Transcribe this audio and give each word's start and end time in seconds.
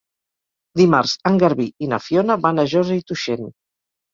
Dimarts 0.81 1.13
en 1.31 1.37
Garbí 1.45 1.67
i 1.89 1.91
na 1.93 1.99
Fiona 2.07 2.41
van 2.47 2.65
a 2.65 2.67
Josa 2.73 2.99
i 3.03 3.07
Tuixén. 3.13 3.49